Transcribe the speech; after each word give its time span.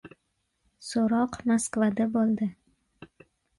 So‘roq 0.87 1.37
Moskvada 1.53 2.09
bo‘ldi. 2.19 2.51